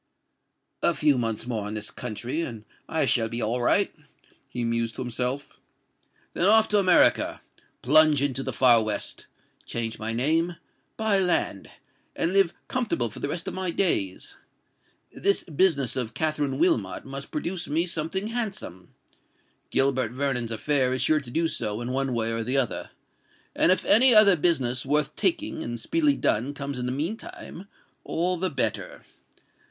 [0.81, 3.93] "A few months more in this country, and I shall be all right,"
[4.49, 5.59] he mused to himself:
[6.33, 13.29] "then off to America—plunge into the far west—change my name—buy land—and live comfortable for the
[13.29, 14.37] rest of my days.
[15.13, 21.29] This business of Katherine Wilmot must produce me something handsome:—Gilbert Vernon's affair is sure to
[21.29, 25.79] do so, in one way or the other;—and if any other business worth taking, and
[25.79, 27.67] speedily done, comes in the meantime,
[28.03, 29.05] all the better.